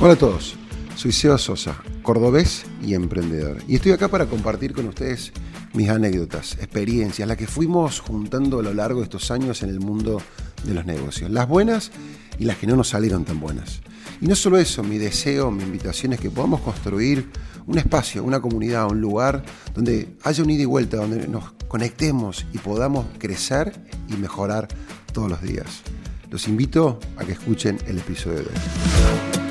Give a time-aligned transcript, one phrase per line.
[0.00, 0.54] Hola a todos,
[0.94, 3.58] soy Seba Sosa, cordobés y emprendedor.
[3.66, 5.32] Y estoy acá para compartir con ustedes
[5.74, 9.80] mis anécdotas, experiencias, las que fuimos juntando a lo largo de estos años en el
[9.80, 10.22] mundo
[10.62, 11.32] de los negocios.
[11.32, 11.90] Las buenas
[12.38, 13.80] y las que no nos salieron tan buenas.
[14.20, 17.28] Y no solo eso, mi deseo, mi invitación es que podamos construir
[17.66, 19.42] un espacio, una comunidad, un lugar
[19.74, 23.72] donde haya un ida y vuelta, donde nos conectemos y podamos crecer
[24.08, 24.68] y mejorar
[25.12, 25.82] todos los días.
[26.30, 29.47] Los invito a que escuchen el episodio de hoy.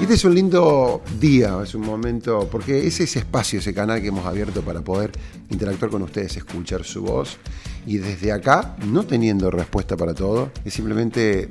[0.00, 4.08] Este es un lindo día, es un momento, porque es ese espacio, ese canal que
[4.08, 5.12] hemos abierto para poder
[5.50, 7.36] interactuar con ustedes, escuchar su voz
[7.84, 11.50] y desde acá, no teniendo respuesta para todo, es simplemente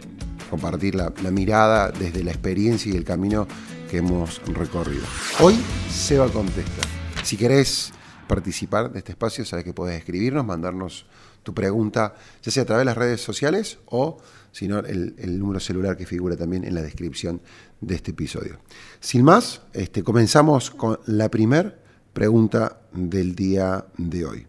[0.49, 3.47] compartir la, la mirada desde la experiencia y el camino
[3.91, 5.03] que hemos recorrido.
[5.39, 5.55] Hoy
[5.91, 6.87] Seba contesta.
[7.23, 7.91] Si querés
[8.27, 11.05] participar de este espacio, sabes que puedes escribirnos, mandarnos
[11.43, 14.17] tu pregunta, ya sea a través de las redes sociales o,
[14.57, 17.41] si no, el, número celular que figura también en la descripción
[17.79, 18.57] de este episodio.
[18.99, 21.75] Sin más, este, comenzamos con la primera
[22.11, 24.47] pregunta del día de hoy.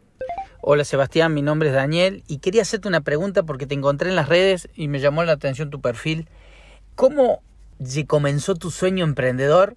[0.62, 4.16] Hola Sebastián, mi nombre es Daniel y quería hacerte una pregunta porque te encontré en
[4.16, 6.27] las redes y me llamó la atención tu perfil.
[6.94, 7.42] ¿Cómo
[8.06, 9.75] comenzó tu sueño emprendedor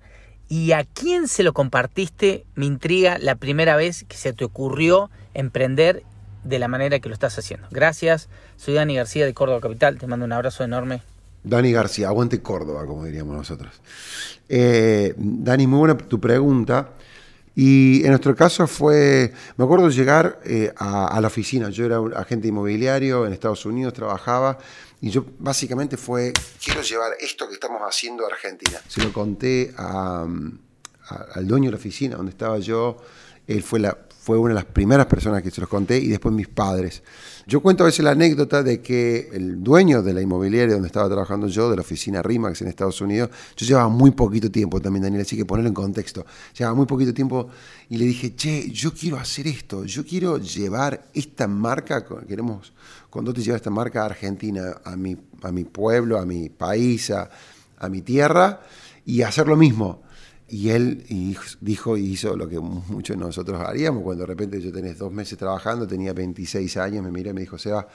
[0.48, 2.46] y a quién se lo compartiste?
[2.56, 6.04] Me intriga la primera vez que se te ocurrió emprender
[6.44, 7.68] de la manera que lo estás haciendo.
[7.72, 11.02] Gracias, soy Dani García de Córdoba Capital, te mando un abrazo enorme.
[11.44, 13.82] Dani García, aguante Córdoba, como diríamos nosotros.
[14.48, 16.90] Eh, Dani, muy buena tu pregunta.
[17.54, 22.14] Y en nuestro caso fue, me acuerdo llegar eh, a, la oficina, yo era un
[22.16, 24.58] agente inmobiliario en Estados Unidos, trabajaba,
[25.02, 26.32] y yo básicamente fue,
[26.64, 28.80] quiero llevar esto que estamos haciendo a Argentina.
[28.88, 30.26] Se lo conté a,
[31.10, 32.98] a, al dueño de la oficina donde estaba yo,
[33.48, 36.32] él fue la, fue una de las primeras personas que se los conté y después
[36.32, 37.02] mis padres.
[37.48, 41.08] Yo cuento a veces la anécdota de que el dueño de la inmobiliaria donde estaba
[41.10, 45.02] trabajando yo, de la oficina RIMAX en Estados Unidos, yo llevaba muy poquito tiempo también,
[45.02, 46.24] Daniel, así que ponerlo en contexto.
[46.56, 47.50] Llevaba muy poquito tiempo
[47.90, 52.74] y le dije, che, yo quiero hacer esto, yo quiero llevar esta marca, queremos
[53.10, 57.10] con Dotti llevar esta marca a Argentina, a mi, a mi pueblo, a mi país,
[57.10, 57.28] a,
[57.80, 58.62] a mi tierra
[59.04, 60.04] y hacer lo mismo.
[60.54, 61.06] Y él
[61.62, 65.10] dijo y hizo lo que muchos de nosotros haríamos, cuando de repente yo tenés dos
[65.10, 67.88] meses trabajando, tenía 26 años, me miré y me dijo, Seba,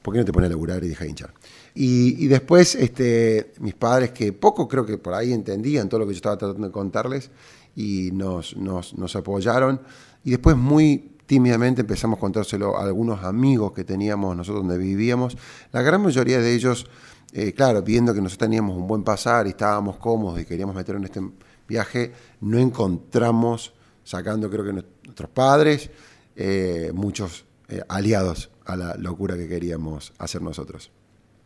[0.00, 1.34] ¿por qué no te pones a laburar y deja de hinchar?
[1.74, 6.14] Y, después este, mis padres, que poco creo que por ahí entendían todo lo que
[6.14, 7.30] yo estaba tratando de contarles,
[7.76, 9.80] y nos, nos, nos apoyaron.
[10.24, 15.36] Y después muy tímidamente empezamos a contárselo a algunos amigos que teníamos nosotros donde vivíamos.
[15.72, 16.86] La gran mayoría de ellos
[17.36, 21.00] eh, claro, viendo que nosotros teníamos un buen pasar y estábamos cómodos y queríamos meternos
[21.00, 21.36] en este
[21.66, 23.74] viaje, no encontramos,
[24.04, 25.90] sacando creo que nuestros padres,
[26.36, 30.92] eh, muchos eh, aliados a la locura que queríamos hacer nosotros.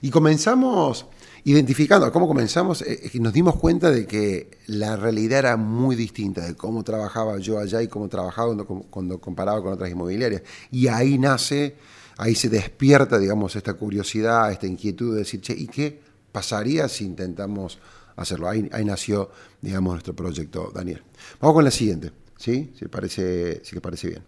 [0.03, 1.06] Y comenzamos
[1.44, 2.84] identificando, ¿cómo comenzamos?
[3.15, 7.81] nos dimos cuenta de que la realidad era muy distinta de cómo trabajaba yo allá
[7.81, 10.43] y cómo trabajaba cuando, cuando comparaba con otras inmobiliarias.
[10.70, 11.76] Y ahí nace
[12.19, 17.05] ahí se despierta, digamos, esta curiosidad, esta inquietud de decir, che, ¿y qué pasaría si
[17.05, 17.79] intentamos
[18.17, 18.49] hacerlo?
[18.49, 19.31] Ahí, nació,
[19.62, 21.03] digamos, nuestro proyecto, Daniel.
[21.41, 22.73] Vamos con la siguiente, ¿sí?
[22.79, 24.23] Si, parece, si parece bien.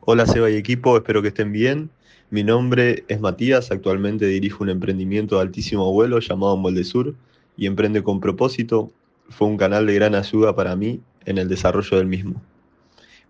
[0.00, 1.90] Hola Seba y equipo, espero que estén bien.
[2.30, 7.14] Mi nombre es Matías, actualmente dirijo un emprendimiento de altísimo vuelo llamado Molde Sur
[7.56, 8.92] y Emprende con propósito.
[9.30, 12.42] Fue un canal de gran ayuda para mí en el desarrollo del mismo.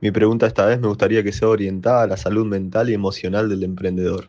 [0.01, 3.49] Mi pregunta esta vez me gustaría que sea orientada a la salud mental y emocional
[3.49, 4.29] del emprendedor.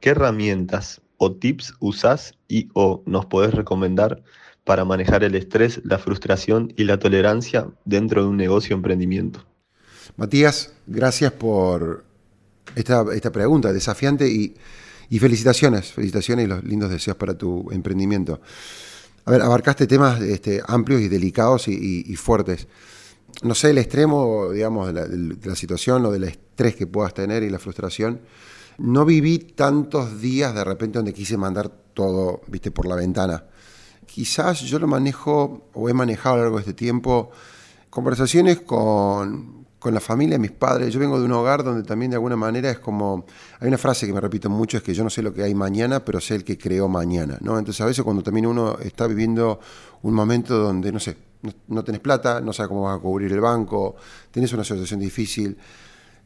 [0.00, 4.22] ¿Qué herramientas o tips usás y o nos podés recomendar
[4.64, 9.46] para manejar el estrés, la frustración y la tolerancia dentro de un negocio emprendimiento?
[10.16, 12.04] Matías, gracias por
[12.76, 14.54] esta, esta pregunta desafiante y,
[15.08, 18.42] y, felicitaciones, felicitaciones y los lindos deseos para tu emprendimiento.
[19.24, 22.68] A ver, abarcaste temas este, amplios y delicados y, y, y fuertes
[23.42, 27.50] no sé, el extremo, digamos, de la, situación o del estrés que puedas tener y
[27.50, 28.20] la frustración,
[28.78, 33.44] no viví tantos días de repente donde quise mandar todo, viste, por la ventana.
[34.06, 37.30] Quizás yo lo manejo o he manejado a lo largo de este tiempo
[37.90, 40.92] conversaciones con, con la familia, mis padres.
[40.92, 43.24] Yo vengo de un hogar donde también de alguna manera es como,
[43.58, 45.54] hay una frase que me repito mucho, es que yo no sé lo que hay
[45.54, 47.58] mañana, pero sé el que creó mañana, ¿no?
[47.58, 49.58] Entonces a veces cuando también uno está viviendo
[50.02, 51.16] un momento donde, no sé,
[51.68, 53.96] no, tenés plata, no sabes cómo vas a cubrir el banco,
[54.30, 55.56] tenés una situación difícil,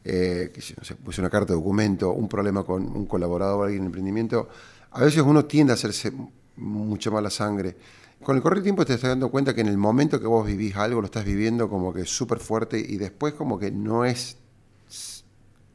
[0.03, 3.83] eh, no sé, pues una carta de documento, un problema con un colaborador o alguien
[3.83, 4.49] en emprendimiento,
[4.91, 6.11] a veces uno tiende a hacerse
[6.57, 7.77] mucha mala sangre.
[8.25, 10.47] Con el correr del tiempo te estás dando cuenta que en el momento que vos
[10.47, 14.37] vivís algo lo estás viviendo como que súper fuerte y después como que no es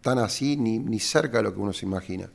[0.00, 2.28] tan así ni, ni cerca de lo que uno se imagina.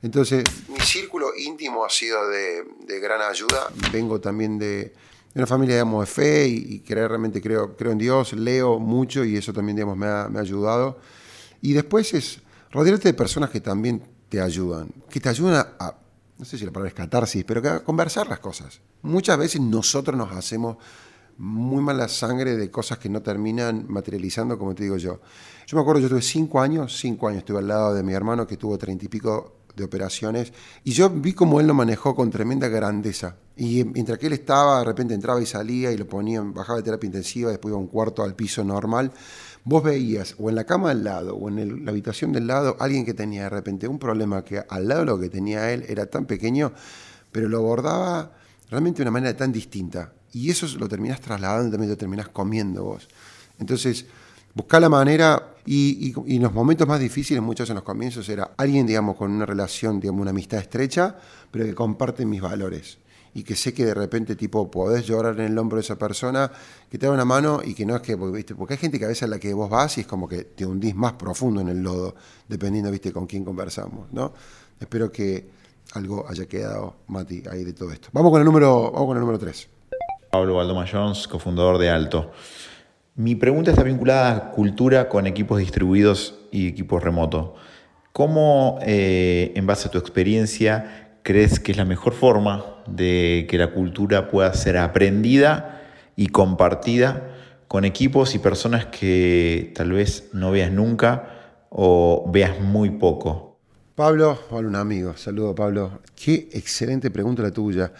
[0.00, 2.64] Entonces, mi círculo íntimo ha sido de,
[2.98, 3.68] gran ayuda.
[3.92, 4.94] Vengo también de,
[5.34, 9.52] una familia, de fe y, que realmente creo, creo en Dios, leo mucho y eso
[9.52, 10.98] también, digamos, me ha, me ha ayudado.
[11.60, 12.40] Y después es
[12.70, 15.94] rodearte de personas que también te ayudan, que te ayudan a,
[16.42, 18.80] no sé si la palabra es catarsis, pero que conversar las cosas.
[19.02, 20.76] Muchas veces nosotros nos hacemos
[21.38, 25.20] muy mala sangre de cosas que no terminan materializando, como te digo yo.
[25.68, 28.44] Yo me acuerdo, yo tuve cinco años, cinco años estuve al lado de mi hermano
[28.44, 30.52] que tuvo treinta y pico de operaciones
[30.84, 33.36] y yo vi cómo él lo manejó con tremenda grandeza.
[33.56, 36.84] Y mientras que él estaba, de repente entraba y salía y lo ponía, bajaba de
[36.84, 39.12] terapia intensiva, después iba a un cuarto al piso normal,
[39.64, 43.04] vos veías o en la cama al lado o en la habitación del lado alguien
[43.04, 46.06] que tenía de repente un problema que al lado de lo que tenía él era
[46.06, 46.72] tan pequeño,
[47.30, 48.32] pero lo abordaba
[48.70, 50.12] realmente de una manera tan distinta.
[50.32, 53.06] Y eso lo terminás trasladando, también lo terminás comiendo vos.
[53.58, 54.06] Entonces,
[54.54, 58.86] buscar la manera, y, en los momentos más difíciles, muchos en los comienzos, era alguien,
[58.86, 61.16] digamos, con una relación, digamos, una amistad estrecha,
[61.50, 62.98] pero que comparte mis valores.
[63.34, 66.50] Y que sé que de repente, tipo, podés llorar en el hombro de esa persona,
[66.90, 69.08] que te da una mano y que no es que, porque hay gente que a
[69.08, 71.68] veces a la que vos vas y es como que te hundís más profundo en
[71.68, 72.14] el lodo,
[72.48, 74.34] dependiendo, viste, con quién conversamos, ¿no?
[74.78, 75.48] Espero que
[75.94, 78.08] algo haya quedado, Mati, ahí de todo esto.
[78.12, 79.68] Vamos con el número, vamos con el número 3.
[80.30, 82.32] Pablo Valdoma Jones, cofundador de Alto.
[83.14, 87.50] Mi pregunta está vinculada a cultura con equipos distribuidos y equipos remotos.
[88.14, 93.58] ¿Cómo, eh, en base a tu experiencia, crees que es la mejor forma de que
[93.58, 95.82] la cultura pueda ser aprendida
[96.16, 97.28] y compartida
[97.68, 103.58] con equipos y personas que tal vez no veas nunca o veas muy poco?
[103.94, 106.00] Pablo, hola un amigo, saludo Pablo.
[106.14, 107.92] Qué excelente pregunta la tuya.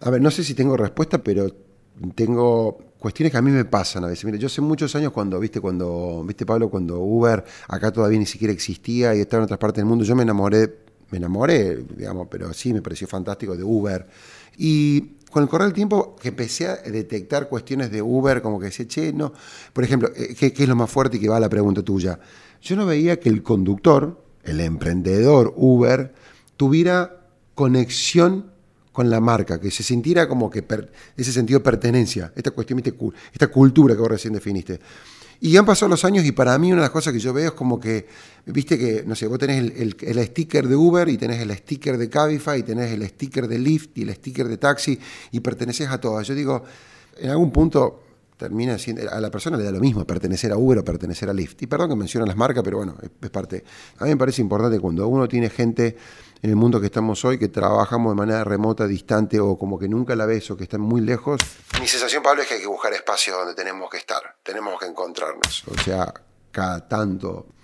[0.00, 1.65] A ver, no sé si tengo respuesta, pero
[2.14, 4.24] tengo cuestiones que a mí me pasan a veces.
[4.24, 8.26] Mira, yo hace muchos años cuando, viste, cuando, viste Pablo, cuando Uber acá todavía ni
[8.26, 10.78] siquiera existía y estaba en otras partes del mundo, yo me enamoré,
[11.10, 14.06] me enamoré, digamos, pero sí me pareció fantástico de Uber.
[14.58, 18.66] Y con el correr del tiempo que empecé a detectar cuestiones de Uber, como que
[18.66, 19.32] decía, che, no.
[19.72, 22.18] Por ejemplo, eh, ¿qué, es lo más fuerte y que va a la pregunta tuya?
[22.62, 26.14] Yo no veía que el conductor, el emprendedor Uber,
[26.56, 28.50] tuviera conexión
[28.96, 30.64] con la marca, que se sintiera como que
[31.18, 32.82] ese sentido de pertenencia, esta cuestión,
[33.30, 34.80] esta cultura que vos recién definiste.
[35.38, 37.48] Y han pasado los años y para mí una de las cosas que yo veo
[37.48, 38.06] es como que,
[38.46, 41.98] viste que, no sé, vos tenés el, el, sticker de Uber y tenés el sticker
[41.98, 44.98] de Cabify y tenés el sticker de Lyft y el sticker de taxi
[45.30, 46.26] y perteneces a todas.
[46.26, 46.64] Yo digo,
[47.18, 48.02] en algún punto
[48.36, 51.32] termina siendo, a la persona le da lo mismo pertenecer a Uber o pertenecer a
[51.32, 51.62] Lyft.
[51.62, 53.64] Y perdón que mencionan las marcas, pero bueno, es, parte.
[53.98, 55.96] A mí me parece importante cuando uno tiene gente
[56.42, 59.88] en el mundo que estamos hoy, que trabajamos de manera remota, distante o como que
[59.88, 61.40] nunca la ves o que están muy lejos.
[61.80, 64.86] Mi sensación, Pablo, es que hay que buscar espacios donde tenemos que estar, tenemos que
[64.86, 65.64] encontrarnos.
[65.68, 66.12] O sea,
[66.52, 67.55] cada tanto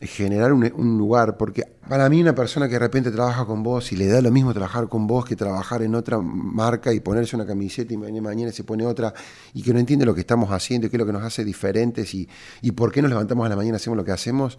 [0.00, 3.96] generar un, lugar, porque para mí una persona que de repente trabaja con vos y
[3.96, 7.46] le da lo mismo trabajar con vos que trabajar en otra marca y ponerse una
[7.46, 9.14] camiseta y mañana se pone otra
[9.52, 11.44] y que no entiende lo que estamos haciendo y qué es lo que nos hace
[11.44, 12.28] diferentes y,
[12.62, 14.58] y por qué nos levantamos a la mañana y hacemos lo que hacemos,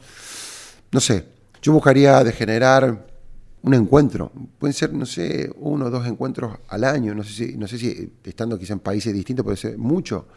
[0.91, 1.25] no sé,
[1.61, 3.05] yo buscaría de generar
[3.65, 4.31] un encuentro.
[4.59, 7.15] Pueden ser, no sé, uno o dos encuentros al año.
[7.15, 10.27] No sé si, no sé si estando quizá en países distintos puede ser mucho.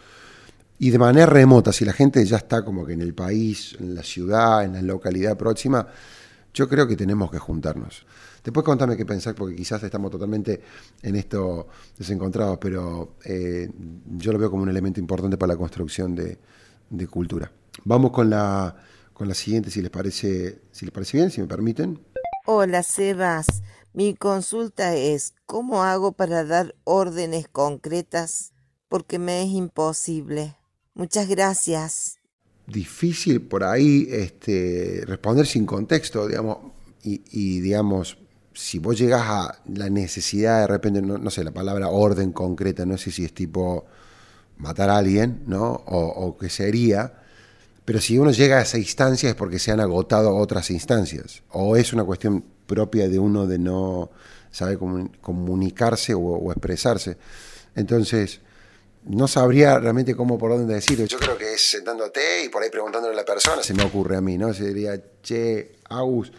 [0.80, 3.96] Y de manera remota, si la gente ya está como que en el país, en
[3.96, 5.88] la ciudad, en la localidad próxima,
[6.54, 8.06] yo creo que tenemos que juntarnos.
[8.44, 10.62] Después contame qué pensar, porque quizás estamos totalmente
[11.02, 11.66] en esto
[11.96, 13.68] desencontrados, pero eh,
[14.16, 16.38] yo lo veo como un elemento importante para la construcción de,
[16.90, 17.50] de cultura.
[17.84, 18.76] Vamos con la,
[19.12, 22.00] con la siguiente, si les parece, si les parece bien, si me permiten.
[22.46, 23.46] Hola, Sebas.
[23.92, 28.52] Mi consulta es, ¿cómo hago para dar órdenes concretas?
[28.88, 30.57] Porque me es imposible.
[30.98, 32.18] Muchas gracias.
[32.66, 36.58] Difícil por ahí este, responder sin contexto, digamos,
[37.02, 38.18] y, digamos,
[38.52, 42.98] si vos llegas a la necesidad de repente, no, sé, la palabra orden concreta, no
[42.98, 43.86] sé si es tipo
[44.58, 45.70] matar a alguien, ¿no?
[45.86, 47.14] O, o qué sería,
[47.88, 51.42] pero si uno llega a esa instancia es porque se han agotado otras instancias.
[51.52, 54.10] O es una cuestión propia de uno de no
[54.50, 54.78] saber
[55.22, 57.16] comunicarse o, expresarse.
[57.74, 58.42] Entonces,
[59.08, 61.06] no sabría realmente cómo por dónde decirlo.
[61.06, 64.16] Yo creo que es sentándote y por ahí preguntándole a la persona, se me ocurre
[64.16, 64.54] a mí, ¿no?
[64.54, 66.32] Se diría, che, Agus,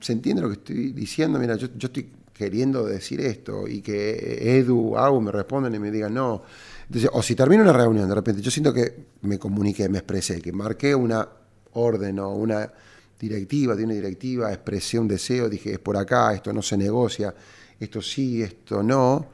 [0.00, 1.38] ¿se entiende lo que estoy diciendo?
[1.38, 5.90] Mira, yo, yo estoy queriendo decir esto y que Edu, Agus me respondan y me
[5.90, 6.42] digan, no
[7.12, 10.52] o si termino una reunión, de repente, yo siento que me comuniqué, me expresé, que
[10.52, 11.28] marqué una
[11.74, 12.70] orden o una
[13.18, 17.32] directiva, de una directiva, expresé un deseo, dije, es por acá, esto no se negocia,
[17.78, 19.28] esto sí, esto no.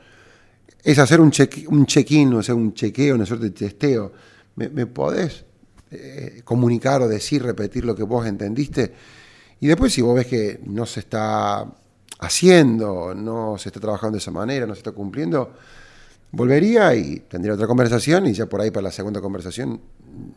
[0.86, 4.12] Es hacer un check-in, un, check o un chequeo, una suerte de testeo.
[4.54, 5.44] ¿Me, podés
[5.90, 8.94] eh, comunicar o decir, repetir lo que vos entendiste?
[9.58, 11.66] Y después si vos ves que no se está
[12.20, 15.54] haciendo, no se está trabajando de esa manera, no se está cumpliendo,
[16.30, 19.80] volvería y tendría otra conversación y ya por ahí para la segunda conversación,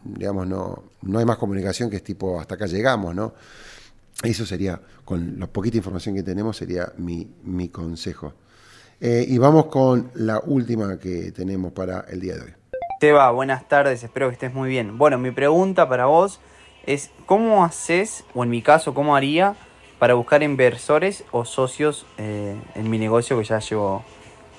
[0.04, 3.36] digamos, no, no hay más comunicación que es tipo hasta acá llegamos, ¿no?
[4.24, 8.34] Eso sería, con la poquita información que tenemos, sería mi, mi consejo.
[9.02, 12.54] Eh, y vamos con la última que tenemos para el día de hoy.
[13.00, 14.98] Teba, buenas tardes, espero que estés muy bien.
[14.98, 16.42] Bueno, mi pregunta para vos
[16.86, 19.56] es, ¿cómo haces, o en mi caso, cómo haría
[20.00, 24.04] para buscar inversores o socios eh, en mi negocio que ya llevo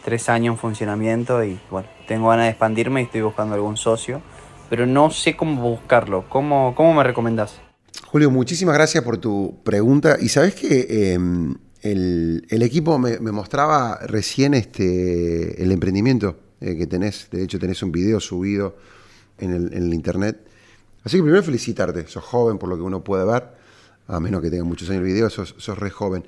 [0.04, 4.22] tres años en funcionamiento y bueno, tengo ganas de expandirme y estoy buscando algún socio,
[4.70, 6.24] pero no sé cómo buscarlo.
[6.30, 7.60] ¿Cómo, cómo me recomendás?
[8.06, 10.16] Julio, muchísimas gracias por tu pregunta.
[10.18, 17.28] Y sabes que em, el, equipo me, mostraba recién este, el emprendimiento eh, que tenés.
[17.30, 18.76] De hecho, tenés un video subido
[19.38, 20.40] en el, internet.
[21.04, 22.06] Así que primero felicitarte.
[22.06, 23.48] Sos joven por lo que uno puede ver.
[24.08, 26.24] A menos que tenga muchos años el video, sos, sos re joven.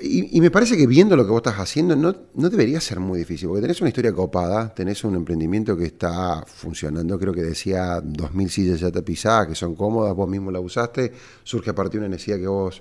[0.00, 3.18] Y, me parece que viendo lo que vos estás haciendo, no, no, debería ser muy
[3.18, 8.00] difícil, porque tenés una historia copada, tenés un emprendimiento que está funcionando, creo que decía
[8.00, 12.06] 2.000 sillas ya tapizadas, que son cómodas, vos mismo la usaste, surge a partir de
[12.06, 12.80] una necesidad que vos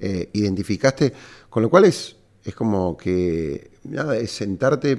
[0.00, 1.12] eh, identificaste,
[1.48, 4.96] con lo cual es, es como que, nada, es sentarte,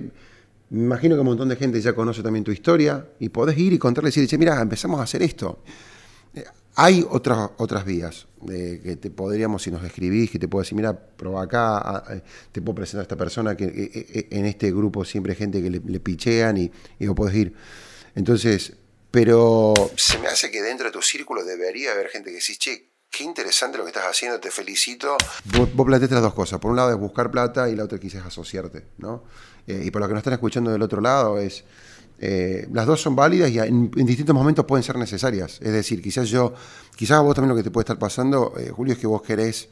[0.69, 3.73] me imagino que un montón de gente ya conoce también tu historia, y podés ir
[3.73, 5.63] y contarle y decir, mira, empezamos a hacer esto.
[6.75, 10.97] Hay otras, otras vías que te podríamos, si nos escribís, que te puedo decir, mira,
[10.97, 15.61] proba acá, te puedo presentar a esta persona, que en este grupo siempre hay gente
[15.61, 17.53] que le, pichean y, y vos podés ir.
[18.15, 18.73] Entonces,
[19.11, 22.88] pero se me hace que dentro de tu círculo debería haber gente que decís, che,
[23.09, 25.17] qué interesante lo que estás haciendo, te felicito.
[25.57, 26.59] Vos, planteaste las dos cosas.
[26.59, 29.23] Por un lado es buscar plata y la otra quizás asociarte, ¿no?
[29.67, 31.63] Eh, y para los que nos están escuchando del otro lado es
[32.21, 35.59] eh, las dos son válidas y en, distintos momentos pueden ser necesarias.
[35.61, 36.53] Es decir, quizás yo,
[36.95, 39.21] quizás a vos también lo que te puede estar pasando, eh, Julio, es que vos
[39.21, 39.69] querés,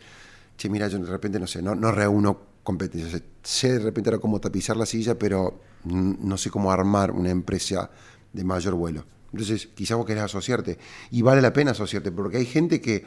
[0.58, 3.22] che, mira, yo de repente no sé, no, no reúno competencias.
[3.44, 7.89] Sé de repente ahora cómo tapizar la silla, pero no sé cómo armar una empresa
[8.34, 9.06] de mayor vuelo.
[9.39, 10.77] Entonces, quizás vos querés asociarte.
[11.12, 13.06] Y vale la pena asociarte, porque hay gente que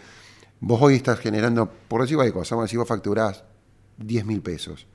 [0.61, 3.45] vos hoy estás generando, por decir cualquier cosa, vamos a decir, vos facturás
[3.99, 4.87] 10 mil pesos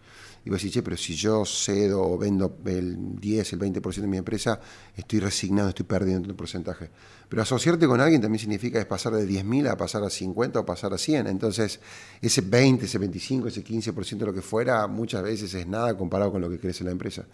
[0.45, 4.07] y vos decís, che, pero si yo cedo o vendo el 10, el 20% de
[4.07, 4.59] mi empresa,
[4.95, 6.91] estoy resignado, estoy perdiendo un porcentaje.
[7.27, 10.63] Pero asociarte con alguien también significa es pasar de 10.000 a pasar a 50 o
[10.65, 11.25] pasar a 100.
[11.25, 11.79] Entonces,
[12.21, 16.33] ese 20, ese 25, ese 15% de lo que fuera, muchas veces es nada comparado
[16.33, 17.25] con lo que crece la empresa.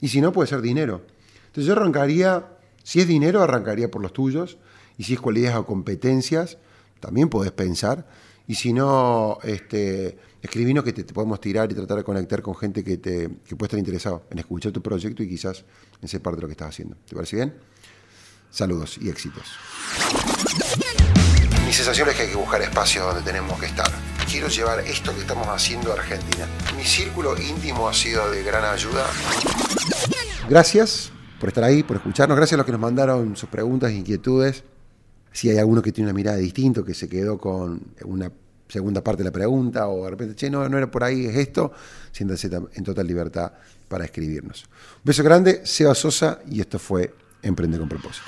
[0.00, 1.02] Y si no, puede ser dinero.
[1.46, 2.46] Entonces yo arrancaría,
[2.84, 4.58] si es dinero, arrancaría por los tuyos.
[4.96, 6.58] Y si es cualidades o competencias,
[7.00, 8.06] también podés pensar.
[8.46, 12.98] Y si no, este, que te, podemos tirar y tratar de conectar con gente que,
[12.98, 15.64] te, que puede estar interesado en escuchar tu proyecto y quizás
[16.00, 16.96] en ser parte de lo que estás haciendo.
[17.08, 17.54] ¿Te parece bien?
[18.50, 19.44] Saludos y éxitos.
[21.66, 23.90] Mi sensación es que hay que buscar espacios donde tenemos que estar.
[24.30, 26.46] Quiero llevar esto que estamos haciendo a Argentina.
[26.76, 29.06] Mi círculo íntimo ha sido de gran ayuda.
[30.48, 32.36] Gracias por estar ahí, por escucharnos.
[32.36, 34.64] Gracias a los que nos mandaron sus preguntas e inquietudes
[35.34, 38.30] si hay alguno que tiene una mirada distinta, que se quedó con una
[38.68, 41.36] segunda parte de la pregunta, o de repente, che, no, no era por ahí, es
[41.36, 41.72] esto,
[42.12, 43.52] siéntanse en total libertad
[43.88, 44.64] para escribirnos.
[44.98, 47.12] Un beso grande, Seba Sosa, y esto fue
[47.42, 48.24] Emprende con propósito.